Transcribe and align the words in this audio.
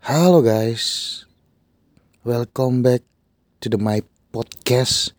Halo 0.00 0.40
guys, 0.40 1.28
welcome 2.24 2.80
back 2.80 3.04
to 3.60 3.68
the 3.68 3.76
my 3.76 4.00
podcast. 4.32 5.12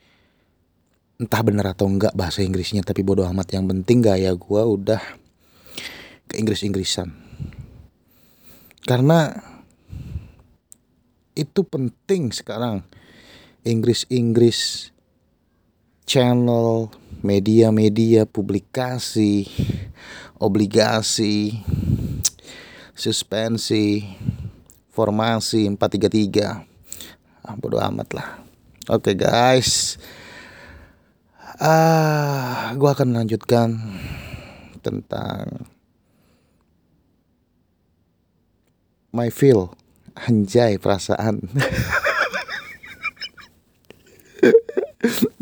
Entah 1.21 1.45
bener 1.45 1.69
atau 1.69 1.85
enggak 1.85 2.17
bahasa 2.17 2.41
Inggrisnya, 2.41 2.81
tapi 2.81 3.05
bodoh 3.05 3.29
amat. 3.29 3.53
Yang 3.53 3.77
penting 3.77 4.01
gaya 4.01 4.33
gue 4.33 4.61
udah 4.65 4.97
ke 6.25 6.33
Inggris-Inggrisan. 6.41 7.13
Karena 8.81 9.29
itu 11.37 11.61
penting 11.61 12.33
sekarang. 12.33 12.81
Inggris-Inggris 13.61 14.89
channel, 16.09 16.89
media-media, 17.21 18.25
publikasi, 18.25 19.45
obligasi, 20.41 21.61
suspensi, 22.97 24.09
formasi 24.91 25.65
433. 25.71 26.67
Ah, 27.41 27.55
bodo 27.57 27.81
amat 27.81 28.09
lah. 28.13 28.29
Oke 28.91 29.11
okay, 29.11 29.15
guys. 29.17 29.97
Ah, 31.57 32.75
gua 32.77 32.93
akan 32.93 33.15
melanjutkan 33.15 33.79
tentang 34.83 35.65
my 39.11 39.27
feel 39.27 39.75
anjay 40.15 40.79
perasaan 40.79 41.43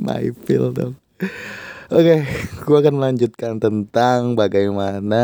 my 0.02 0.34
feel 0.45 0.73
dong 0.73 0.98
oke 1.93 2.02
okay, 2.02 2.26
gue 2.66 2.77
akan 2.81 2.95
melanjutkan 2.98 3.62
tentang 3.62 4.34
bagaimana 4.34 5.21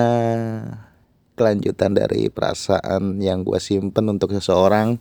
kelanjutan 1.36 1.94
dari 1.94 2.32
perasaan 2.32 3.20
yang 3.20 3.44
gue 3.44 3.60
simpen 3.60 4.08
untuk 4.08 4.32
seseorang. 4.32 4.98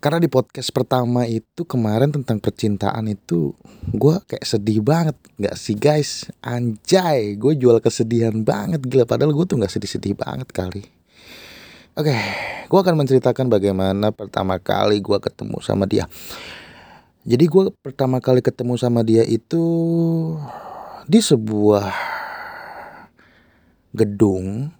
Karena 0.00 0.16
di 0.16 0.32
podcast 0.32 0.72
pertama 0.72 1.28
itu 1.28 1.62
kemarin 1.68 2.08
tentang 2.08 2.40
percintaan 2.40 3.04
itu 3.06 3.52
gue 3.92 4.16
kayak 4.26 4.44
sedih 4.48 4.80
banget. 4.80 5.16
Nggak 5.36 5.56
sih 5.60 5.76
guys? 5.76 6.26
Anjay 6.40 7.36
gue 7.36 7.52
jual 7.54 7.78
kesedihan 7.78 8.34
banget 8.42 8.80
gila. 8.82 9.04
Padahal 9.04 9.36
gue 9.36 9.44
tuh 9.44 9.60
nggak 9.60 9.72
sedih-sedih 9.72 10.16
banget 10.16 10.48
kali. 10.50 10.84
Oke 11.94 12.16
gue 12.70 12.78
akan 12.78 13.02
menceritakan 13.02 13.50
bagaimana 13.50 14.14
pertama 14.14 14.62
kali 14.62 15.02
gue 15.02 15.18
ketemu 15.18 15.58
sama 15.58 15.90
dia. 15.90 16.06
Jadi 17.26 17.44
gue 17.50 17.74
pertama 17.82 18.22
kali 18.22 18.40
ketemu 18.40 18.78
sama 18.78 19.02
dia 19.02 19.26
itu 19.26 19.60
di 21.04 21.18
sebuah 21.20 21.90
gedung 23.90 24.70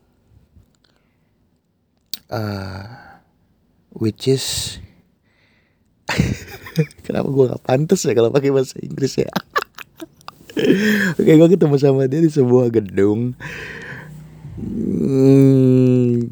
uh, 2.31 2.87
which 3.95 4.31
is 4.31 4.79
kenapa 7.07 7.29
gue 7.31 7.45
gak 7.51 7.65
pantas 7.67 8.07
ya 8.07 8.15
kalau 8.15 8.31
pakai 8.31 8.55
bahasa 8.55 8.79
Inggris 8.81 9.19
ya? 9.19 9.31
Oke 11.19 11.33
gue 11.37 11.49
ketemu 11.51 11.77
sama 11.79 12.07
dia 12.07 12.23
di 12.23 12.31
sebuah 12.31 12.71
gedung. 12.71 13.35
Hmm, 14.61 16.31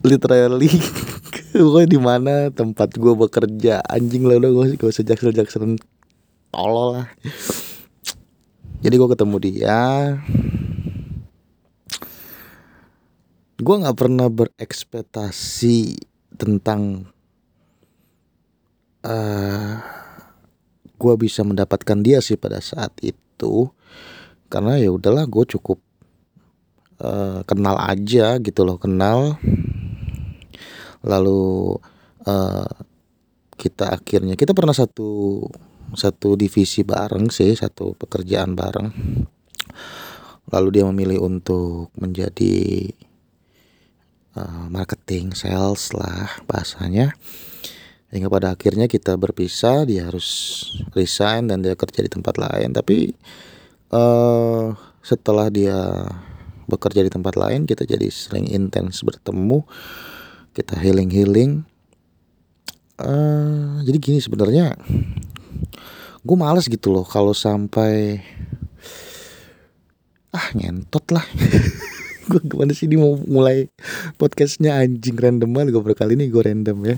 Literally 0.00 0.70
Gue 1.50 1.82
di 1.84 1.98
mana? 1.98 2.48
Tempat 2.48 2.94
gue 2.94 3.12
bekerja. 3.12 3.82
Anjing 3.84 4.22
lah 4.24 4.38
udah 4.38 4.76
gue 4.78 4.88
usah 4.88 5.02
jaksel 5.02 5.34
jaksel 5.34 5.76
Tolol 6.50 6.88
lah. 7.02 7.06
Jadi 8.80 8.94
gue 8.96 9.08
ketemu 9.12 9.36
dia 9.42 9.80
gue 13.60 13.76
nggak 13.84 13.98
pernah 13.98 14.32
berekspektasi 14.32 16.00
tentang 16.40 17.12
uh, 19.04 19.10
eh, 19.12 19.72
gue 20.96 21.14
bisa 21.20 21.44
mendapatkan 21.44 22.00
dia 22.00 22.24
sih 22.24 22.40
pada 22.40 22.60
saat 22.64 22.96
itu. 23.04 23.68
Karena 24.50 24.80
ya 24.80 24.90
udahlah 24.90 25.28
gue 25.28 25.44
cukup 25.56 25.78
uh, 27.04 27.44
kenal 27.44 27.76
aja 27.76 28.40
gitu 28.40 28.64
loh 28.64 28.80
kenal. 28.80 29.36
Lalu 31.04 31.76
uh, 32.24 32.72
kita 33.60 33.92
akhirnya 33.92 34.40
kita 34.40 34.56
pernah 34.56 34.72
satu 34.72 35.44
satu 35.92 36.38
divisi 36.38 36.80
bareng 36.80 37.28
sih 37.28 37.52
satu 37.52 37.92
pekerjaan 37.92 38.56
bareng. 38.56 38.88
Lalu 40.50 40.68
dia 40.72 40.84
memilih 40.88 41.22
untuk 41.22 41.94
menjadi 41.94 42.88
uh, 44.36 44.66
marketing, 44.70 45.32
sales 45.34 45.90
lah 45.96 46.28
bahasanya. 46.46 47.14
Hingga 48.10 48.26
pada 48.26 48.50
akhirnya 48.50 48.90
kita 48.90 49.14
berpisah, 49.14 49.86
dia 49.86 50.10
harus 50.10 50.26
resign 50.98 51.46
dan 51.46 51.62
dia 51.62 51.78
kerja 51.78 52.02
di 52.02 52.10
tempat 52.10 52.38
lain. 52.42 52.74
Tapi 52.74 53.14
uh, 53.94 54.74
setelah 55.00 55.46
dia 55.46 55.78
bekerja 56.66 57.06
di 57.06 57.10
tempat 57.10 57.38
lain, 57.38 57.70
kita 57.70 57.86
jadi 57.86 58.10
sering 58.10 58.50
intens 58.50 59.06
bertemu, 59.06 59.62
kita 60.54 60.74
healing 60.78 61.10
healing. 61.10 61.52
Uh, 62.98 63.80
jadi 63.86 63.96
gini 63.96 64.18
sebenarnya, 64.18 64.74
gue 66.20 66.36
males 66.36 66.68
gitu 66.68 66.92
loh 66.92 67.06
kalau 67.06 67.32
sampai 67.32 68.20
ah 70.30 70.46
ngentot 70.54 71.02
lah 71.10 71.26
gue 72.30 72.40
gimana 72.46 72.70
sih? 72.70 72.86
Ini 72.86 72.96
mau 72.96 73.18
mulai 73.18 73.66
podcastnya 74.14 74.78
anjing 74.78 75.18
random 75.18 75.50
banget 75.50 75.74
gue 75.74 75.82
berkali 75.82 76.14
ini 76.14 76.30
gue 76.30 76.38
random 76.38 76.78
ya. 76.86 76.96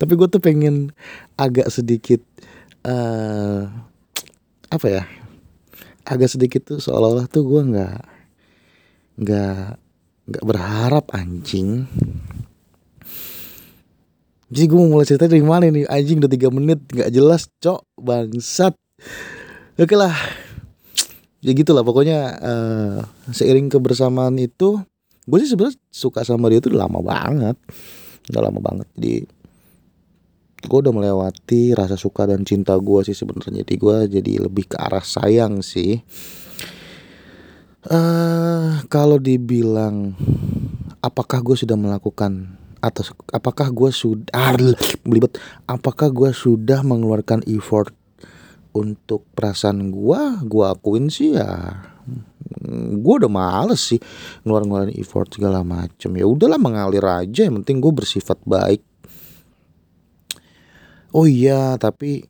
Tapi 0.00 0.12
gue 0.16 0.28
tuh 0.32 0.40
pengen 0.40 0.96
agak 1.36 1.68
sedikit 1.68 2.24
uh, 2.88 3.68
apa 4.72 4.86
ya? 4.88 5.02
Agak 6.08 6.32
sedikit 6.32 6.64
tuh 6.64 6.80
seolah-olah 6.80 7.28
tuh 7.28 7.44
gue 7.44 7.60
nggak 7.76 7.98
nggak 9.20 9.64
nggak 10.32 10.44
berharap 10.48 11.04
anjing. 11.12 11.84
Jadi 14.50 14.66
gue 14.66 14.78
mau 14.80 14.98
mulai 14.98 15.06
cerita 15.06 15.30
dari 15.30 15.44
mana 15.44 15.68
nih? 15.68 15.86
Anjing 15.86 16.18
udah 16.24 16.32
tiga 16.32 16.48
menit 16.48 16.80
nggak 16.88 17.12
jelas 17.12 17.46
cok 17.60 17.84
bangsat. 18.00 18.74
Oke 19.76 19.94
lah 19.94 20.16
ya 21.40 21.52
gitulah 21.56 21.80
pokoknya 21.80 22.20
uh, 22.40 22.98
seiring 23.32 23.72
kebersamaan 23.72 24.36
itu 24.36 24.80
gue 25.24 25.38
sih 25.40 25.48
sebenarnya 25.48 25.78
suka 25.88 26.24
sama 26.24 26.50
dia 26.50 26.60
tuh 26.60 26.74
lama 26.74 27.00
banget. 27.00 27.56
Udah 28.32 28.42
lama 28.44 28.60
banget. 28.60 28.88
Jadi 28.96 29.14
gue 30.60 30.78
udah 30.78 30.92
melewati 30.92 31.72
rasa 31.72 31.96
suka 31.96 32.28
dan 32.28 32.44
cinta 32.44 32.76
gue 32.76 33.00
sih 33.06 33.16
sebenarnya. 33.16 33.64
Jadi 33.64 33.74
gue 33.78 33.96
jadi 34.20 34.32
lebih 34.48 34.74
ke 34.74 34.76
arah 34.76 35.04
sayang 35.04 35.64
sih. 35.64 36.02
Uh, 37.80 38.84
kalau 38.92 39.16
dibilang 39.16 40.12
apakah 41.00 41.40
gue 41.40 41.56
sudah 41.56 41.80
melakukan 41.80 42.60
atau 42.80 43.04
apakah 43.32 43.68
gue 43.72 43.90
sudah 43.92 44.56
belibet. 45.04 45.36
Apakah 45.68 46.12
gue 46.12 46.32
sudah 46.32 46.80
mengeluarkan 46.84 47.44
effort 47.48 47.92
untuk 48.76 49.26
perasaan 49.34 49.90
gua 49.90 50.38
gua 50.46 50.78
akuin 50.78 51.10
sih 51.10 51.34
ya 51.34 51.82
gua 53.00 53.14
udah 53.24 53.32
males 53.32 53.82
sih 53.82 54.00
ngeluarin 54.42 54.68
ngeluarin 54.70 54.94
effort 54.98 55.28
segala 55.32 55.62
macem. 55.62 56.10
Ya 56.14 56.26
udahlah 56.26 56.58
mengalir 56.60 57.04
aja. 57.04 57.46
Yang 57.46 57.62
penting 57.62 57.76
gue 57.82 57.92
bersifat 57.92 58.38
baik. 58.44 58.82
Oh 61.10 61.26
iya 61.26 61.74
tapi 61.74 62.22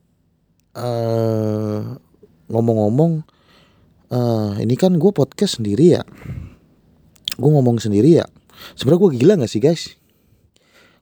uh, 0.72 2.00
ngomong-ngomong 2.48 3.12
uh, 4.08 4.52
ini 4.56 4.74
kan 4.76 4.96
gue 4.96 5.12
podcast 5.12 5.60
sendiri 5.60 6.00
ya. 6.00 6.02
Gue 7.36 7.50
ngomong 7.52 7.76
sendiri 7.76 8.20
ya. 8.20 8.26
Sebenarnya 8.76 9.00
gue 9.00 9.10
gila 9.20 9.32
gak 9.40 9.52
sih 9.52 9.60
guys 9.60 9.99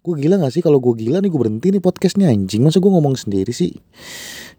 gue 0.09 0.17
gila 0.25 0.41
gak 0.41 0.57
sih? 0.57 0.65
Kalau 0.65 0.81
gue 0.81 0.97
gila 0.97 1.21
nih 1.21 1.29
gue 1.29 1.41
berhenti 1.41 1.69
nih 1.69 1.85
podcastnya 1.85 2.33
anjing. 2.33 2.65
Masa 2.65 2.81
gue 2.81 2.89
ngomong 2.89 3.15
sendiri 3.21 3.53
sih? 3.53 3.77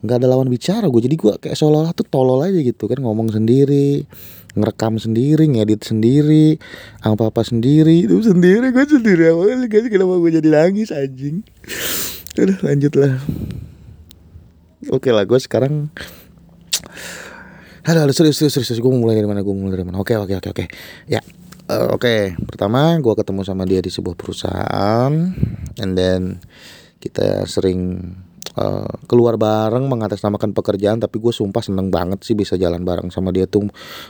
Nggak 0.06 0.16
ada 0.22 0.28
lawan 0.32 0.48
bicara 0.48 0.86
gue 0.88 1.02
jadi 1.02 1.16
gue 1.18 1.34
kayak 1.42 1.58
seolah-olah 1.58 1.92
tuh 1.98 2.06
tolol 2.06 2.46
aja 2.46 2.62
gitu 2.62 2.86
kan. 2.86 3.02
Ngomong 3.02 3.34
sendiri 3.34 4.06
ngerekam 4.54 4.98
sendiri 4.98 5.46
ngedit 5.46 5.86
sendiri 5.86 6.58
apa 7.06 7.30
apa 7.30 7.46
sendiri 7.46 8.06
itu 8.06 8.22
sendiri 8.22 8.70
gue 8.70 8.86
sendiri. 8.86 9.34
Apa 9.34 9.66
sih? 9.66 9.90
Kenapa 9.90 10.14
gue 10.22 10.32
jadi 10.38 10.50
nangis 10.54 10.94
anjing? 10.94 11.42
Udah 12.38 12.58
lanjut 12.62 12.94
lah 12.96 13.18
oke 14.88 15.10
lah 15.12 15.28
gue 15.28 15.40
sekarang 15.44 15.92
halo 17.84 18.00
halo. 18.06 18.14
Serius 18.16 18.40
serius 18.40 18.56
serius 18.56 18.80
gue 18.80 18.92
mau 18.92 19.02
mulai 19.04 19.20
dari 19.20 19.28
mana? 19.28 19.44
Gue 19.44 19.52
mulai 19.52 19.76
dari 19.76 19.86
mana? 19.86 20.00
Oke 20.00 20.16
oke 20.16 20.40
oke 20.40 20.50
oke. 20.56 20.66
Ya 21.12 21.20
uh, 21.70 21.94
oke 21.94 22.02
okay. 22.02 22.34
pertama 22.50 22.98
gue 22.98 23.14
ketemu 23.14 23.42
sama 23.46 23.64
dia 23.70 23.80
di 23.80 23.94
sebuah 23.94 24.18
perusahaan 24.18 25.14
and 25.78 25.92
then 25.94 26.42
kita 27.00 27.46
sering 27.46 28.12
uh, 28.58 28.90
keluar 29.06 29.38
bareng 29.38 29.86
mengatasnamakan 29.86 30.52
pekerjaan 30.52 31.00
tapi 31.00 31.22
gue 31.22 31.32
sumpah 31.32 31.62
seneng 31.62 31.94
banget 31.94 32.26
sih 32.26 32.34
bisa 32.36 32.58
jalan 32.58 32.82
bareng 32.84 33.14
sama 33.14 33.30
dia 33.32 33.46
tuh 33.48 33.70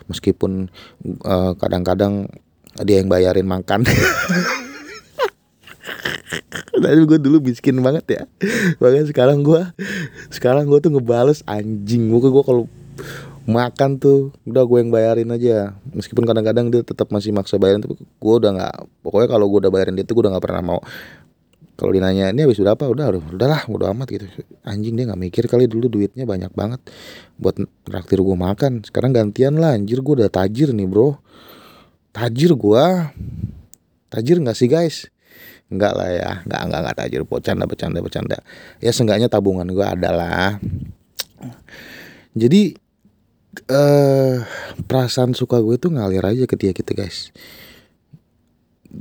meskipun 0.10 0.72
eh, 1.06 1.52
kadang-kadang 1.60 2.32
dia 2.82 3.02
yang 3.04 3.12
bayarin 3.12 3.46
makan 3.46 3.84
Tapi 6.80 7.04
gue 7.04 7.20
dulu 7.20 7.44
miskin 7.44 7.76
banget 7.84 8.06
ya 8.08 8.24
Bahkan 8.80 9.12
sekarang 9.12 9.44
gue 9.44 9.60
Sekarang 10.32 10.64
gue 10.64 10.80
tuh 10.80 10.96
ngebales 10.96 11.44
anjing 11.44 12.08
gue 12.08 12.22
kalau 12.24 12.72
makan 13.50 13.98
tuh 13.98 14.30
udah 14.46 14.64
gue 14.64 14.78
yang 14.78 14.92
bayarin 14.94 15.30
aja. 15.34 15.74
Meskipun 15.90 16.24
kadang-kadang 16.30 16.70
dia 16.70 16.86
tetap 16.86 17.10
masih 17.10 17.34
maksa 17.34 17.58
bayarin 17.58 17.82
tapi 17.82 17.98
gue 17.98 18.34
udah 18.40 18.52
nggak 18.54 18.76
pokoknya 19.02 19.28
kalau 19.28 19.46
gue 19.50 19.60
udah 19.66 19.72
bayarin 19.74 19.98
dia 19.98 20.06
tuh 20.06 20.14
gue 20.22 20.24
udah 20.30 20.38
nggak 20.38 20.46
pernah 20.46 20.64
mau. 20.64 20.80
Kalau 21.80 21.96
dinanya 21.96 22.36
ini 22.36 22.44
habis 22.44 22.60
berapa? 22.60 22.92
Udah 22.92 23.10
udahlah 23.16 23.62
udah 23.72 23.96
amat 23.96 24.08
gitu. 24.12 24.28
Anjing 24.68 25.00
dia 25.00 25.08
nggak 25.08 25.22
mikir 25.32 25.44
kali 25.48 25.66
dulu 25.66 25.88
duitnya 25.88 26.28
banyak 26.28 26.52
banget 26.52 26.84
buat 27.40 27.56
traktir 27.88 28.22
gue 28.22 28.38
makan. 28.38 28.84
Sekarang 28.86 29.16
gantian 29.16 29.58
lah 29.58 29.74
anjir 29.74 30.04
gue 30.04 30.14
udah 30.24 30.30
tajir 30.30 30.76
nih 30.76 30.86
bro. 30.86 31.18
Tajir 32.12 32.54
gue 32.54 32.86
tajir 34.12 34.38
nggak 34.44 34.58
sih 34.58 34.68
guys? 34.68 35.08
Enggak 35.70 35.94
lah 35.94 36.10
ya, 36.10 36.32
enggak 36.50 36.62
enggak 36.66 36.80
enggak 36.82 36.98
tajir, 36.98 37.22
bercanda 37.30 37.66
bercanda 37.70 38.00
bercanda. 38.02 38.38
Ya 38.82 38.90
seenggaknya 38.90 39.30
tabungan 39.30 39.70
gue 39.70 39.86
adalah. 39.86 40.58
Jadi 42.34 42.89
eh 43.68 44.40
perasaan 44.88 45.36
suka 45.36 45.60
gue 45.60 45.76
tuh 45.76 45.92
ngalir 45.92 46.24
aja 46.24 46.46
ke 46.48 46.56
dia 46.56 46.72
gitu 46.72 46.94
guys. 46.96 47.34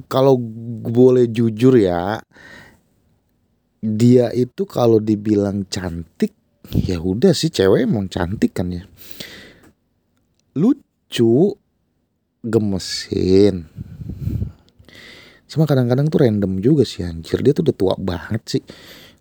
Kalau 0.08 0.37
boleh 0.84 1.31
jujur 1.31 1.76
ya, 1.78 2.20
dia 3.81 4.28
itu 4.34 4.69
kalau 4.69 5.00
dibilang 5.00 5.64
cantik, 5.69 6.34
ya 6.69 7.00
udah 7.00 7.32
sih 7.32 7.49
cewek 7.49 7.88
emang 7.88 8.10
cantik 8.10 8.52
kan 8.52 8.69
ya. 8.69 8.84
Lucu, 10.58 11.56
gemesin. 12.44 13.64
Sama 15.49 15.64
kadang-kadang 15.64 16.12
tuh 16.12 16.20
random 16.20 16.61
juga 16.61 16.84
sih 16.84 17.06
anjir. 17.06 17.40
Dia 17.40 17.56
tuh 17.56 17.64
udah 17.64 17.76
tua 17.76 17.94
banget 17.96 18.43
sih. 18.44 18.62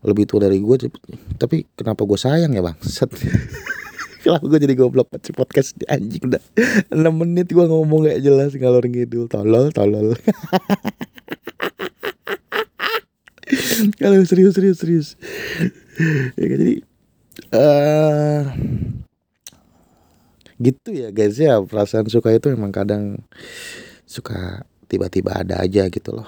Lebih 0.04 0.28
tua 0.28 0.44
dari 0.44 0.60
gue 0.60 0.76
tapi 1.40 1.64
kenapa 1.80 2.04
gue 2.04 2.20
sayang 2.20 2.52
ya 2.52 2.60
bang? 2.60 2.76
Kenapa 4.28 4.44
gue 4.44 4.60
jadi 4.60 4.76
goblok 4.76 5.08
banget 5.08 5.32
podcast 5.32 5.72
di 5.80 5.88
anjing 5.88 6.28
udah 6.28 6.44
6 6.92 7.00
menit 7.16 7.48
gue 7.48 7.64
ngomong 7.64 8.12
gak 8.12 8.20
jelas 8.20 8.52
ngalor 8.60 8.84
ngidul 8.84 9.32
tolol 9.32 9.72
tolol. 9.72 10.20
Kalau 14.04 14.20
serius 14.28 14.60
serius 14.60 14.84
serius. 14.84 15.16
ya, 16.36 16.44
jadi 16.44 16.84
uh, 17.56 18.52
gitu 20.60 20.92
ya 20.92 21.08
guys 21.16 21.40
ya 21.40 21.64
perasaan 21.64 22.12
suka 22.12 22.36
itu 22.36 22.52
emang 22.52 22.76
kadang 22.76 23.24
suka 24.04 24.68
tiba-tiba 24.92 25.40
ada 25.40 25.64
aja 25.64 25.88
gitu 25.88 26.12
loh. 26.12 26.28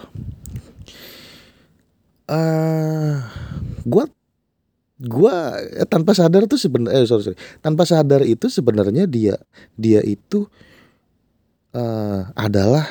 Uh, 2.32 2.40
eh, 2.40 3.16
gue 3.84 4.06
gua 5.00 5.56
eh, 5.64 5.88
tanpa 5.88 6.12
sadar 6.12 6.44
tuh 6.46 6.60
sebenarnya 6.60 7.04
eh, 7.04 7.08
sorry, 7.08 7.24
sorry. 7.32 7.40
Tanpa 7.64 7.88
sadar 7.88 8.28
itu 8.28 8.52
sebenarnya 8.52 9.08
dia 9.08 9.40
dia 9.80 10.04
itu 10.04 10.44
uh, 11.72 12.22
adalah 12.36 12.84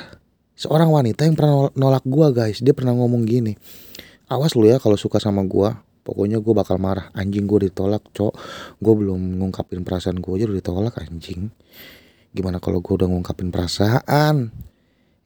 seorang 0.57 0.89
wanita 0.89 1.29
yang 1.29 1.37
pernah 1.37 1.69
nolak 1.77 2.05
gua 2.09 2.33
guys. 2.33 2.65
Dia 2.65 2.73
pernah 2.73 2.97
ngomong 2.97 3.29
gini 3.29 3.53
awas 4.29 4.53
lu 4.57 4.69
ya 4.69 4.81
kalau 4.81 4.97
suka 4.97 5.21
sama 5.21 5.45
gua. 5.45 5.85
Pokoknya 6.09 6.41
gua 6.41 6.65
bakal 6.65 6.81
marah. 6.81 7.13
Anjing 7.13 7.45
gua 7.45 7.69
ditolak 7.69 8.01
cok. 8.17 8.33
Gua 8.81 8.95
belum 8.97 9.45
ngungkapin 9.45 9.85
perasaan 9.85 10.25
gua 10.25 10.41
aja 10.41 10.49
udah 10.49 10.57
ditolak 10.57 10.95
anjing. 11.05 11.53
Gimana 12.33 12.57
kalau 12.65 12.81
gua 12.81 13.05
udah 13.05 13.09
ngungkapin 13.13 13.53
perasaan? 13.53 14.49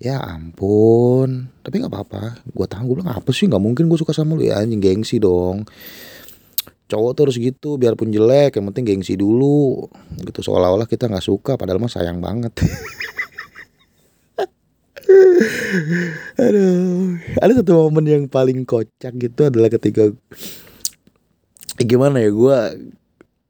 Ya 0.03 0.19
ampun. 0.19 1.55
Tapi 1.63 1.79
nggak 1.79 1.93
apa-apa. 1.95 2.43
Gua 2.51 2.67
tahu. 2.67 2.91
Gua 2.91 2.97
bilang 2.99 3.15
apa 3.15 3.31
sih? 3.31 3.47
Nggak 3.47 3.63
mungkin 3.63 3.87
gua 3.87 3.99
suka 4.03 4.11
sama 4.11 4.35
lu. 4.35 4.43
Ya 4.43 4.59
anjing 4.59 4.83
gengsi 4.83 5.23
dong 5.23 5.71
cowok 6.91 7.11
tuh 7.15 7.23
harus 7.29 7.39
gitu 7.39 7.79
biarpun 7.79 8.11
jelek 8.11 8.59
yang 8.59 8.67
penting 8.73 8.85
gengsi 8.97 9.15
dulu. 9.19 9.89
Gitu 10.23 10.41
seolah-olah 10.43 10.87
kita 10.87 11.07
nggak 11.09 11.25
suka 11.25 11.55
padahal 11.61 11.79
mah 11.83 11.93
sayang 11.93 12.19
banget. 12.19 12.53
Aduh. 16.43 17.19
Ada 17.41 17.63
satu 17.63 17.73
momen 17.87 18.07
yang 18.09 18.25
paling 18.29 18.65
kocak 18.65 19.13
gitu 19.19 19.49
adalah 19.49 19.69
ketika 19.69 20.11
eh, 21.81 21.87
gimana 21.87 22.21
ya 22.23 22.31
gue 22.33 22.59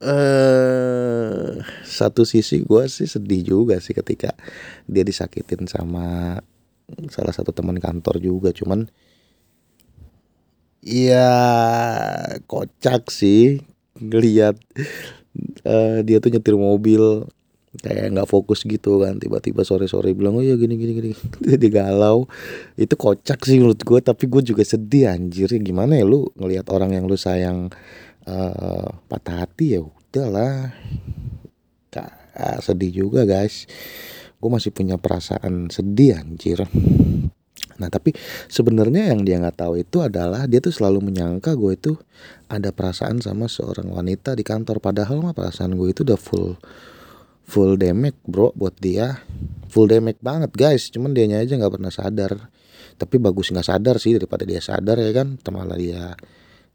uh, 0.03 1.49
satu 1.87 2.23
sisi 2.27 2.67
gue 2.67 2.85
sih 2.91 3.07
sedih 3.07 3.43
juga 3.43 3.79
sih 3.79 3.95
ketika 3.95 4.35
dia 4.87 5.07
disakitin 5.07 5.71
sama 5.71 6.39
salah 7.09 7.33
satu 7.33 7.55
teman 7.55 7.79
kantor 7.79 8.21
juga 8.21 8.51
cuman 8.53 8.91
Iya 10.83 11.31
kocak 12.51 13.07
sih 13.07 13.63
ngelihat 14.03 14.59
uh, 15.63 16.03
dia 16.03 16.19
tuh 16.19 16.35
nyetir 16.35 16.59
mobil 16.59 17.31
kayak 17.79 18.13
nggak 18.13 18.29
fokus 18.29 18.67
gitu 18.69 19.01
kan 19.01 19.17
tiba-tiba 19.17 19.65
sore-sore 19.65 20.13
bilang 20.13 20.37
oh 20.37 20.45
ya 20.45 20.59
gini 20.59 20.75
gini 20.75 20.93
gini. 20.93 21.11
Dia 21.63 21.71
galau. 21.71 22.27
Itu 22.75 22.99
kocak 22.99 23.47
sih 23.47 23.63
menurut 23.63 23.81
gue 23.81 24.01
tapi 24.03 24.27
gue 24.27 24.43
juga 24.43 24.67
sedih 24.67 25.09
anjir. 25.09 25.49
Ya 25.49 25.61
gimana 25.63 25.97
ya 25.97 26.05
lu 26.05 26.29
ngelihat 26.37 26.69
orang 26.75 26.99
yang 26.99 27.07
lu 27.07 27.15
sayang 27.17 27.71
uh, 28.27 28.89
patah 29.07 29.47
hati 29.47 29.79
ya 29.79 29.87
udahlah 29.87 30.75
uh, 31.97 32.59
sedih 32.61 33.07
juga 33.07 33.23
guys. 33.23 33.71
Gue 34.43 34.51
masih 34.51 34.75
punya 34.75 34.99
perasaan 34.99 35.71
sedih 35.71 36.19
anjir 36.19 36.67
Nah 37.79 37.89
tapi 37.89 38.13
sebenarnya 38.51 39.15
yang 39.15 39.23
dia 39.23 39.39
nggak 39.41 39.63
tahu 39.63 39.81
itu 39.81 40.03
adalah 40.03 40.45
dia 40.51 40.59
tuh 40.59 40.75
selalu 40.75 41.13
menyangka 41.13 41.55
gue 41.55 41.73
itu 41.77 41.93
ada 42.51 42.75
perasaan 42.75 43.23
sama 43.25 43.49
seorang 43.49 43.89
wanita 43.89 44.37
di 44.37 44.45
kantor. 44.45 44.83
Padahal 44.83 45.25
mah 45.25 45.33
perasaan 45.33 45.77
gue 45.77 45.89
itu 45.93 46.05
udah 46.05 46.21
full 46.21 46.57
full 47.47 47.77
damage 47.77 48.19
bro 48.25 48.53
buat 48.53 48.77
dia. 48.81 49.21
Full 49.73 49.89
damage 49.89 50.21
banget 50.21 50.53
guys. 50.53 50.93
Cuman 50.93 51.17
dia 51.17 51.29
aja 51.29 51.57
nggak 51.57 51.81
pernah 51.81 51.93
sadar. 51.93 52.33
Tapi 52.97 53.17
bagus 53.17 53.51
nggak 53.51 53.67
sadar 53.67 53.97
sih 53.97 54.17
daripada 54.17 54.45
dia 54.45 54.61
sadar 54.61 55.01
ya 55.01 55.13
kan? 55.13 55.41
Malah 55.49 55.79
dia 55.81 56.13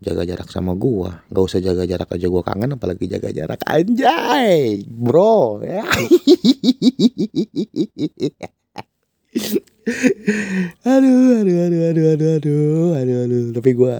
jaga 0.01 0.25
jarak 0.25 0.49
sama 0.53 0.73
gua. 0.77 1.23
Nggak 1.29 1.43
usah 1.45 1.59
jaga 1.61 1.83
jarak 1.89 2.09
aja 2.13 2.27
gua 2.29 2.43
kangen 2.45 2.77
apalagi 2.77 3.09
jaga 3.09 3.33
jarak. 3.33 3.59
Anjay 3.65 4.85
bro. 4.85 5.61
ya 5.65 5.83
aduh, 10.83 11.43
aduh, 11.43 11.57
aduh, 11.63 11.83
aduh, 11.87 12.07
aduh, 12.11 12.31
aduh, 12.35 12.91
aduh, 12.91 13.17
aduh. 13.23 13.43
Tapi 13.55 13.71
gue, 13.71 13.95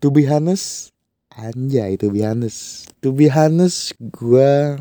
to 0.00 0.08
be 0.08 0.24
honest, 0.24 0.96
anjay, 1.36 2.00
to 2.00 2.08
be 2.08 2.24
honest, 2.24 2.88
to 3.04 3.12
be 3.12 3.28
honest, 3.28 3.92
gue 4.00 4.80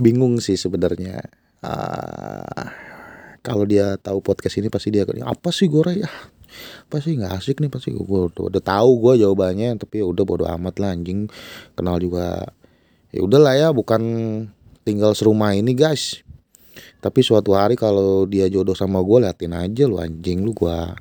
bingung 0.00 0.40
sih 0.40 0.56
sebenarnya. 0.56 1.20
Uh, 1.60 2.64
kalau 3.44 3.68
dia 3.68 4.00
tahu 4.00 4.24
podcast 4.24 4.56
ini 4.56 4.72
pasti 4.72 4.88
dia 4.88 5.04
apa 5.04 5.52
sih 5.52 5.68
gue 5.68 5.84
ya 5.92 6.08
pasti 6.88 7.20
nggak 7.20 7.36
asik 7.36 7.60
nih 7.60 7.68
pasti. 7.68 7.92
Gue 7.92 8.32
udah, 8.32 8.56
udah 8.56 8.62
tahu 8.64 8.90
gue 9.04 9.20
jawabannya 9.20 9.76
tapi 9.76 10.00
ya 10.00 10.08
udah 10.08 10.24
bodo 10.24 10.44
amat 10.48 10.80
lah 10.80 10.96
anjing. 10.96 11.28
Kenal 11.76 12.00
juga 12.00 12.56
ya 13.12 13.20
udahlah 13.20 13.52
ya 13.52 13.68
bukan 13.76 14.00
tinggal 14.88 15.12
serumah 15.12 15.52
ini 15.52 15.76
guys 15.76 16.24
tapi 17.00 17.24
suatu 17.24 17.56
hari 17.56 17.80
kalau 17.80 18.28
dia 18.28 18.46
jodoh 18.52 18.76
sama 18.76 19.00
gue 19.00 19.24
liatin 19.24 19.56
aja 19.56 19.88
lu 19.88 19.96
anjing 19.96 20.44
lu 20.44 20.52
gua 20.52 20.92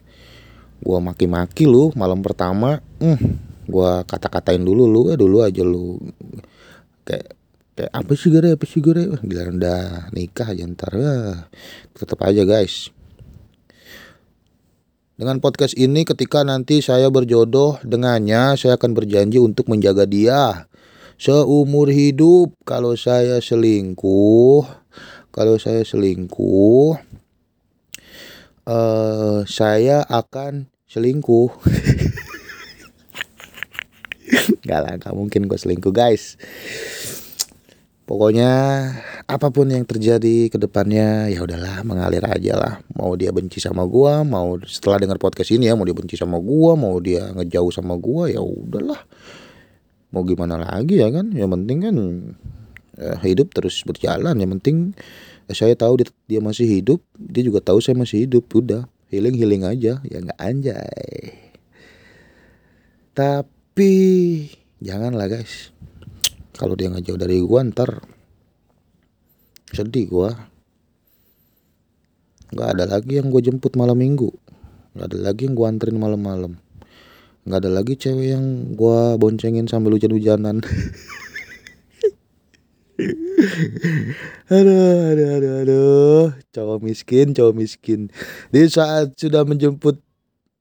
gua 0.79 1.03
maki-maki 1.03 1.67
lu 1.67 1.91
malam 1.93 2.23
pertama 2.23 2.79
hmm, 3.03 3.19
gua 3.67 4.07
kata-katain 4.07 4.63
dulu 4.63 4.87
lu 4.87 5.01
eh 5.11 5.17
dulu 5.19 5.43
aja 5.43 5.61
lu. 5.61 5.99
Kayak 7.03 7.35
kayak 7.75 7.91
apa 7.95 8.11
sih 8.15 8.29
gede 8.31 8.49
apa 8.55 8.65
sih 8.67 8.81
gede 8.83 9.03
gila 9.23 9.43
udah 9.55 9.83
nikah 10.11 10.51
aja 10.51 10.63
ntar 10.71 10.93
tetap 11.91 12.19
aja 12.23 12.47
guys. 12.47 12.91
Dengan 15.19 15.43
podcast 15.43 15.75
ini 15.75 16.07
ketika 16.07 16.47
nanti 16.47 16.79
saya 16.79 17.11
berjodoh 17.11 17.75
dengannya 17.83 18.55
saya 18.55 18.79
akan 18.79 18.95
berjanji 18.95 19.35
untuk 19.35 19.67
menjaga 19.67 20.07
dia 20.07 20.71
seumur 21.19 21.91
hidup. 21.91 22.55
Kalau 22.63 22.95
saya 22.95 23.43
selingkuh 23.43 24.63
kalau 25.29 25.55
saya 25.61 25.85
selingkuh 25.85 26.97
uh, 28.65 29.41
saya 29.45 30.05
akan 30.07 30.67
selingkuh 30.89 31.49
Gak 34.69 34.85
lah 34.85 35.01
gak 35.01 35.17
mungkin 35.17 35.49
gue 35.49 35.57
selingkuh 35.57 35.89
guys 35.89 36.37
Pokoknya 38.09 38.49
apa 39.29 39.53
pun 39.53 39.69
yang 39.69 39.85
terjadi 39.85 40.49
ke 40.49 40.57
depannya 40.57 41.29
ya 41.29 41.45
udahlah 41.45 41.85
mengalir 41.85 42.25
aja 42.25 42.57
lah. 42.57 42.73
Mau 42.97 43.13
dia 43.13 43.29
benci 43.29 43.61
sama 43.61 43.85
gua, 43.85 44.25
mau 44.25 44.57
setelah 44.65 44.97
dengar 44.97 45.21
podcast 45.21 45.53
ini 45.53 45.69
ya 45.69 45.77
mau 45.77 45.85
dia 45.85 45.93
benci 45.93 46.17
sama 46.17 46.41
gua, 46.41 46.73
mau 46.73 46.97
dia 46.97 47.29
ngejauh 47.37 47.69
sama 47.69 48.01
gua 48.01 48.25
ya 48.25 48.41
udahlah. 48.41 48.97
Mau 50.09 50.25
gimana 50.25 50.57
lagi 50.57 50.97
ya 50.97 51.13
kan? 51.13 51.29
Yang 51.37 51.49
penting 51.53 51.77
kan 51.85 51.95
hidup 53.23 53.55
terus 53.55 53.81
berjalan. 53.87 54.35
Yang 54.35 54.51
penting 54.59 54.77
saya 55.49 55.73
tahu 55.73 56.03
dia, 56.03 56.07
dia 56.27 56.39
masih 56.43 56.67
hidup. 56.67 56.99
Dia 57.15 57.43
juga 57.47 57.63
tahu 57.63 57.79
saya 57.79 57.95
masih 57.95 58.27
hidup. 58.27 58.45
Udah 58.51 58.85
healing 59.09 59.35
healing 59.35 59.63
aja. 59.65 60.03
Ya 60.03 60.17
nggak 60.19 60.39
anjay. 60.39 61.55
Tapi 63.15 63.93
jangan 64.83 65.15
lah 65.15 65.27
guys. 65.31 65.71
Kalau 66.55 66.75
dia 66.75 66.91
nggak 66.91 67.07
jauh 67.07 67.19
dari 67.19 67.39
gua 67.39 67.63
ntar 67.67 68.03
sedih 69.71 70.05
gua. 70.11 70.31
Nggak 72.49 72.69
ada 72.73 72.85
lagi 72.89 73.21
yang 73.21 73.29
gue 73.29 73.41
jemput 73.45 73.77
malam 73.77 74.01
minggu. 74.01 74.33
Nggak 74.97 75.05
ada 75.13 75.17
lagi 75.21 75.45
yang 75.45 75.53
gue 75.53 75.67
anterin 75.69 76.01
malam-malam. 76.01 76.57
Nggak 77.45 77.59
ada 77.61 77.69
lagi 77.69 77.93
cewek 77.93 78.27
yang 78.33 78.73
gue 78.73 78.99
boncengin 79.21 79.69
sambil 79.69 79.93
hujan-hujanan 79.93 80.65
aduh, 84.51 85.15
aduh, 85.15 85.29
aduh, 85.39 85.53
aduh, 85.63 86.25
cowok 86.51 86.79
miskin, 86.83 87.31
cowok 87.31 87.55
miskin. 87.55 88.11
Di 88.51 88.67
saat 88.67 89.15
sudah 89.15 89.47
menjemput, 89.47 90.03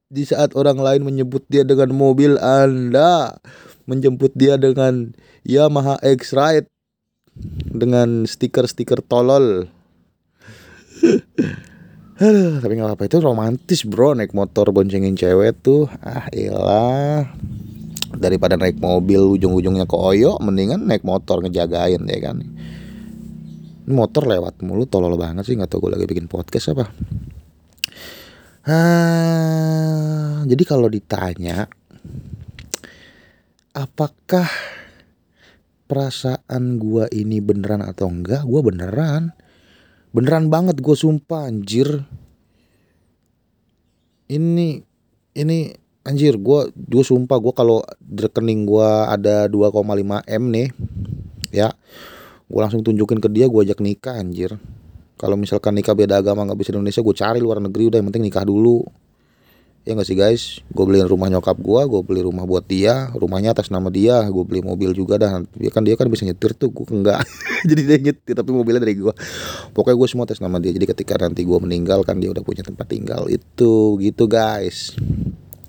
di 0.09 0.23
saat 0.25 0.55
orang 0.55 0.79
lain 0.79 1.03
menyebut 1.03 1.43
dia 1.51 1.67
dengan 1.67 1.91
mobil 1.93 2.39
Anda, 2.39 3.43
menjemput 3.91 4.37
dia 4.39 4.55
dengan 4.55 5.13
Yamaha 5.43 5.99
X-Ride 6.05 6.71
dengan 7.75 8.27
stiker-stiker 8.29 9.03
tolol. 9.03 9.67
Aduh, 12.19 12.59
tapi 12.59 12.75
nggak 12.75 12.99
apa-apa. 12.99 13.07
Itu 13.07 13.23
romantis 13.23 13.87
bro. 13.87 14.11
Naik 14.11 14.35
motor 14.35 14.75
boncengin 14.75 15.15
cewek 15.15 15.55
tuh. 15.63 15.87
Ah 16.03 16.27
ilah 16.35 17.31
daripada 18.19 18.59
naik 18.59 18.83
mobil 18.83 19.39
ujung-ujungnya 19.39 19.87
ke 19.87 19.97
Oyo 19.97 20.37
mendingan 20.43 20.85
naik 20.85 21.07
motor 21.07 21.41
ngejagain 21.43 22.03
ya 22.05 22.19
kan? 22.21 22.43
Ini 23.89 23.93
motor 23.95 24.29
lewat 24.29 24.61
mulu 24.61 24.85
tolol 24.85 25.17
banget 25.17 25.49
sih 25.49 25.57
nggak 25.57 25.71
tau 25.73 25.81
gue 25.81 25.97
lagi 25.97 26.05
bikin 26.05 26.29
podcast 26.29 26.77
apa. 26.77 26.93
Ah, 28.69 30.45
jadi 30.45 30.61
kalau 30.69 30.93
ditanya 30.93 31.73
apakah 33.73 34.45
perasaan 35.89 36.77
gua 36.77 37.09
ini 37.09 37.41
beneran 37.41 37.81
atau 37.81 38.13
enggak? 38.13 38.45
Gua 38.45 38.61
beneran. 38.61 39.33
Beneran 40.13 40.53
banget 40.53 40.85
gue 40.85 40.97
sumpah 40.97 41.49
anjir. 41.49 42.05
Ini 44.29 44.85
ini 45.33 45.59
anjir 46.09 46.41
gue 46.41 46.73
gue 46.73 47.05
sumpah 47.05 47.37
gue 47.37 47.53
kalau 47.53 47.85
rekening 48.01 48.65
gue 48.65 48.89
ada 49.13 49.45
2,5 49.45 49.85
m 50.25 50.43
nih 50.49 50.69
ya 51.53 51.69
gue 52.49 52.61
langsung 52.65 52.81
tunjukin 52.81 53.21
ke 53.21 53.29
dia 53.29 53.45
gue 53.47 53.61
ajak 53.61 53.85
nikah 53.85 54.17
anjir. 54.17 54.57
Kalau 55.21 55.37
misalkan 55.37 55.77
nikah 55.77 55.93
beda 55.93 56.25
agama 56.25 56.49
nggak 56.49 56.59
bisa 56.65 56.71
di 56.73 56.81
Indonesia 56.81 57.05
gue 57.05 57.15
cari 57.15 57.39
luar 57.45 57.61
negeri 57.61 57.93
udah 57.93 57.99
yang 58.01 58.09
penting 58.09 58.25
nikah 58.25 58.49
dulu. 58.49 58.89
Ya 59.85 59.93
nggak 59.97 60.09
sih 60.09 60.17
guys? 60.17 60.65
Gue 60.73 60.85
beliin 60.89 61.05
rumah 61.05 61.29
nyokap 61.29 61.61
gue 61.61 61.81
gue 61.85 62.01
beli 62.05 62.21
rumah 62.25 62.49
buat 62.49 62.65
dia 62.65 63.13
rumahnya 63.13 63.53
atas 63.53 63.69
nama 63.69 63.89
dia 63.93 64.21
gue 64.29 64.45
beli 64.45 64.61
mobil 64.61 64.93
juga 64.93 65.17
dah 65.17 65.45
dia 65.57 65.71
kan 65.73 65.81
dia 65.85 65.97
kan 65.97 66.09
bisa 66.09 66.25
nyetir 66.25 66.57
tuh 66.57 66.73
gue 66.73 66.89
enggak. 66.89 67.21
Jadi 67.69 67.83
dia 67.85 67.99
nyetir 68.01 68.33
tapi 68.33 68.49
mobilnya 68.49 68.81
dari 68.81 68.97
gue 68.97 69.13
pokoknya 69.77 69.97
gue 70.01 70.09
semua 70.09 70.25
atas 70.25 70.41
nama 70.41 70.57
dia. 70.57 70.73
Jadi 70.73 70.89
ketika 70.89 71.21
nanti 71.21 71.45
gue 71.45 71.59
meninggal 71.61 72.01
kan 72.01 72.17
dia 72.17 72.33
udah 72.33 72.41
punya 72.41 72.65
tempat 72.65 72.89
tinggal. 72.89 73.29
Itu 73.29 74.01
gitu 74.01 74.25
guys 74.25 74.97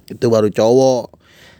itu 0.09 0.25
baru 0.29 0.49
cowok 0.49 1.05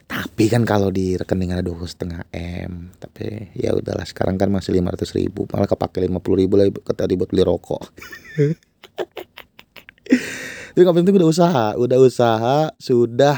tapi 0.10 0.50
kan 0.50 0.66
kalau 0.66 0.90
di 0.90 1.14
rekening 1.14 1.54
ada 1.54 1.62
dua 1.62 1.86
setengah 1.86 2.26
m 2.34 2.90
tapi 2.98 3.54
ya 3.54 3.78
udahlah 3.78 4.10
sekarang 4.10 4.42
kan 4.42 4.50
masih 4.50 4.74
lima 4.74 4.90
ratus 4.90 5.14
ribu 5.14 5.46
malah 5.54 5.70
kepake 5.70 6.02
lima 6.02 6.18
puluh 6.18 6.42
ribu 6.42 6.58
lagi 6.58 6.74
tadi 6.98 7.14
buat 7.14 7.30
beli 7.30 7.46
rokok 7.46 7.84
Tapi 10.80 10.88
yang 10.88 10.96
penting 10.96 11.20
udah 11.20 11.28
usaha, 11.28 11.68
udah 11.76 12.00
usaha, 12.00 12.60
sudah 12.80 13.36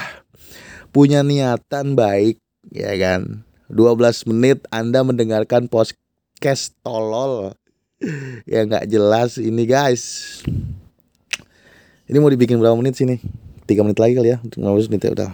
punya 0.93 1.25
niatan 1.25 1.97
baik, 1.97 2.37
ya 2.69 2.93
kan. 3.01 3.41
12 3.71 4.29
menit 4.29 4.61
Anda 4.69 5.01
mendengarkan 5.01 5.65
podcast 5.65 6.77
tolol 6.85 7.55
ya 8.45 8.61
nggak 8.67 8.85
jelas 8.85 9.41
ini 9.41 9.65
guys. 9.65 10.03
Ini 12.05 12.21
mau 12.21 12.29
dibikin 12.29 12.61
berapa 12.61 12.77
menit 12.77 12.99
sih 12.99 13.09
3 13.71 13.87
menit 13.87 13.99
lagi 14.03 14.13
kali 14.19 14.29
ya, 14.35 14.37
15 14.43 14.91
menit 14.91 15.01
ya 15.07 15.11
udah. 15.15 15.31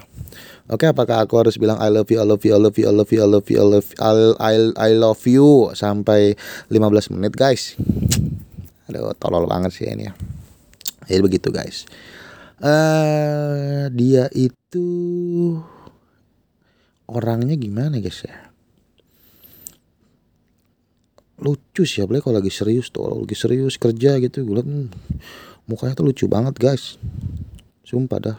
Oke, 0.68 0.86
apakah 0.86 1.24
aku 1.24 1.40
harus 1.40 1.56
bilang 1.56 1.80
I 1.82 1.90
love 1.90 2.12
you, 2.12 2.20
I 2.20 2.28
love 2.28 2.44
you, 2.44 2.54
I 2.54 2.60
love 2.60 2.78
you, 2.78 2.86
I 2.86 2.94
love 2.94 3.10
you, 3.10 3.24
I 3.24 3.30
love 3.32 3.48
you, 3.50 3.58
I 3.58 3.66
love 3.66 3.88
you, 3.88 3.98
I, 4.04 4.12
I, 4.38 4.54
I 4.76 4.90
love 4.94 5.24
you 5.24 5.72
sampai 5.72 6.36
15 6.70 7.16
menit 7.16 7.34
guys? 7.40 7.80
Aduh, 8.92 9.16
tolol 9.16 9.48
banget 9.48 9.72
sih 9.74 9.88
ini 9.88 10.12
ya. 10.12 10.14
Jadi 11.08 11.22
begitu 11.24 11.50
guys. 11.56 11.88
Uh, 12.60 13.88
dia 13.96 14.28
itu 14.36 14.90
orangnya 17.08 17.56
gimana 17.56 18.04
guys 18.04 18.28
ya? 18.28 18.52
Lucu 21.40 21.88
sih 21.88 22.04
apalagi 22.04 22.28
kalau 22.28 22.44
lagi 22.44 22.52
serius 22.52 22.92
tuh, 22.92 23.08
lagi 23.08 23.38
serius 23.40 23.80
kerja 23.80 24.20
gitu 24.20 24.44
gue 24.44 24.60
hmm, 24.60 24.90
mukanya 25.72 25.96
tuh 25.96 26.12
lucu 26.12 26.28
banget 26.28 26.60
guys. 26.60 27.00
Sumpah 27.88 28.20
dah. 28.20 28.38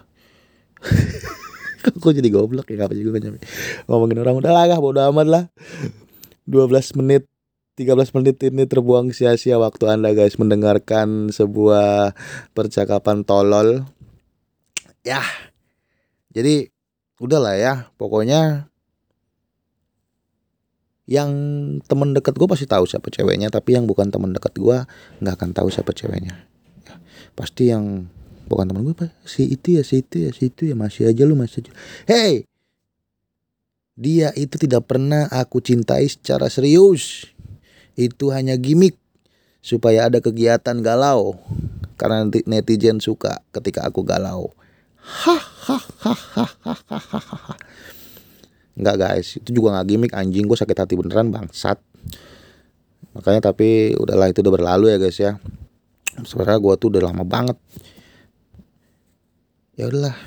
Kok 2.04 2.12
jadi 2.12 2.28
goblok 2.28 2.68
ya 2.68 2.84
apa 2.84 2.92
juga 2.92 3.16
nyampe 3.16 3.40
ngomongin 3.88 4.20
orang 4.20 4.36
udah 4.36 4.52
lah 4.52 4.76
bodo 4.76 5.00
amat 5.08 5.26
lah 5.26 5.44
12 6.44 7.00
menit 7.00 7.24
13 7.78 8.10
menit 8.18 8.42
ini 8.42 8.66
terbuang 8.66 9.14
sia-sia 9.14 9.54
waktu 9.54 9.86
Anda 9.86 10.10
guys 10.10 10.34
mendengarkan 10.34 11.30
sebuah 11.30 12.10
percakapan 12.50 13.22
tolol. 13.22 13.86
Ya. 15.06 15.22
Jadi 16.34 16.74
udahlah 17.22 17.54
ya, 17.54 17.86
pokoknya 17.94 18.66
yang 21.06 21.30
temen 21.86 22.18
deket 22.18 22.34
gue 22.34 22.50
pasti 22.50 22.66
tahu 22.66 22.82
siapa 22.82 23.14
ceweknya, 23.14 23.46
tapi 23.46 23.78
yang 23.78 23.86
bukan 23.86 24.10
temen 24.10 24.34
deket 24.34 24.58
gue 24.58 24.82
nggak 25.22 25.34
akan 25.38 25.50
tahu 25.54 25.70
siapa 25.70 25.94
ceweknya. 25.94 26.34
Ya, 26.82 26.98
pasti 27.38 27.70
yang 27.70 28.10
bukan 28.48 28.66
temen 28.66 28.82
gue 28.82 28.96
si 29.28 29.44
itu 29.44 29.76
ya 29.78 29.82
si 29.84 30.00
itu 30.00 30.26
ya 30.26 30.30
si 30.32 30.48
itu 30.48 30.66
ya 30.66 30.74
masih 30.74 31.12
aja 31.12 31.22
lu 31.28 31.36
masih 31.36 31.62
aja. 31.62 31.72
Hey, 32.08 32.48
dia 33.94 34.32
itu 34.34 34.56
tidak 34.56 34.88
pernah 34.88 35.28
aku 35.28 35.60
cintai 35.60 36.08
secara 36.08 36.48
serius 36.48 37.28
itu 37.98 38.30
hanya 38.32 38.56
gimmick 38.56 38.96
supaya 39.60 40.08
ada 40.08 40.22
kegiatan 40.24 40.80
galau 40.80 41.36
karena 41.98 42.30
netizen 42.46 43.02
suka 43.02 43.42
ketika 43.50 43.84
aku 43.84 44.06
galau. 44.06 44.54
Hahaha. 44.96 46.16
Enggak 48.78 48.96
guys, 49.02 49.34
itu 49.34 49.50
juga 49.50 49.74
nggak 49.74 49.86
gimmick 49.90 50.12
anjing 50.14 50.46
gue 50.46 50.54
sakit 50.54 50.78
hati 50.78 50.94
beneran 50.94 51.34
bangsat. 51.34 51.82
Makanya 53.18 53.50
tapi 53.50 53.98
udahlah 53.98 54.30
itu 54.30 54.38
udah 54.46 54.54
berlalu 54.54 54.94
ya 54.94 54.98
guys 55.02 55.18
ya. 55.18 55.42
Sebenarnya 56.22 56.62
gue 56.62 56.74
tuh 56.78 56.94
udah 56.94 57.02
lama 57.10 57.26
banget. 57.26 57.58
Ya 59.78 59.86
udahlah, 59.86 60.18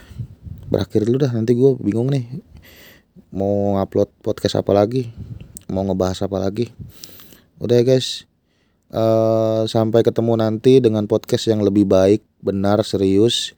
berakhir 0.72 1.04
dulu 1.04 1.28
dah 1.28 1.36
nanti 1.36 1.52
gue 1.52 1.76
bingung 1.84 2.08
nih 2.08 2.24
mau 3.36 3.76
ngupload 3.76 4.08
podcast 4.24 4.56
apa 4.64 4.72
lagi, 4.72 5.12
mau 5.68 5.84
ngebahas 5.84 6.24
apa 6.24 6.40
lagi. 6.40 6.72
Udah 7.60 7.76
ya 7.76 7.84
guys. 7.84 8.24
Uh, 8.88 9.68
sampai 9.68 10.08
ketemu 10.08 10.40
nanti 10.40 10.80
dengan 10.80 11.04
podcast 11.04 11.52
yang 11.52 11.60
lebih 11.68 11.84
baik, 11.84 12.24
benar, 12.40 12.80
serius, 12.88 13.52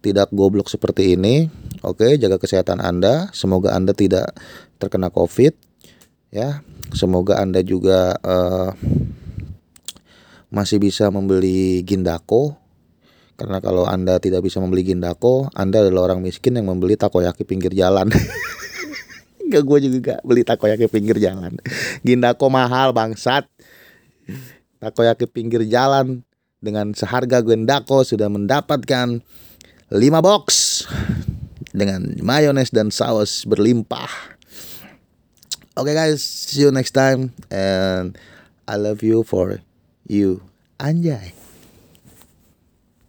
tidak 0.00 0.32
goblok 0.32 0.72
seperti 0.72 1.12
ini. 1.12 1.52
Oke, 1.84 2.16
jaga 2.16 2.40
kesehatan 2.40 2.80
Anda. 2.80 3.28
Semoga 3.36 3.76
Anda 3.76 3.92
tidak 3.92 4.32
terkena 4.80 5.12
COVID. 5.12 5.52
Ya, 6.32 6.64
semoga 6.96 7.36
Anda 7.36 7.60
juga 7.60 8.16
uh, 8.24 8.72
masih 10.48 10.80
bisa 10.80 11.12
membeli 11.12 11.84
Gindako. 11.84 12.63
Karena 13.34 13.58
kalau 13.58 13.82
Anda 13.84 14.22
tidak 14.22 14.46
bisa 14.46 14.62
membeli 14.62 14.86
Gindako, 14.86 15.50
Anda 15.58 15.82
adalah 15.82 16.12
orang 16.12 16.22
miskin 16.22 16.54
yang 16.54 16.70
membeli 16.70 16.94
takoyaki 16.94 17.42
pinggir 17.42 17.74
jalan. 17.74 18.10
Gak 19.50 19.60
gue 19.60 19.78
juga 19.86 19.98
gak 20.16 20.20
beli 20.24 20.42
takoyaki 20.42 20.88
pinggir 20.88 21.20
jalan. 21.20 21.60
Gindako 22.00 22.48
mahal 22.48 22.96
bangsat. 22.96 23.44
Takoyaki 24.80 25.28
pinggir 25.28 25.68
jalan 25.68 26.24
dengan 26.64 26.96
seharga 26.96 27.44
Gindako 27.44 28.08
sudah 28.08 28.32
mendapatkan 28.32 29.20
5 29.20 30.00
box 30.24 30.46
dengan 31.76 32.16
mayones 32.24 32.72
dan 32.72 32.88
saus 32.88 33.44
berlimpah. 33.44 34.08
Oke 35.76 35.90
okay 35.90 35.94
guys, 35.94 36.22
see 36.24 36.64
you 36.64 36.72
next 36.72 36.96
time 36.96 37.34
and 37.52 38.16
I 38.64 38.80
love 38.80 39.04
you 39.04 39.26
for 39.26 39.60
you. 40.08 40.40
Anjay. 40.80 41.43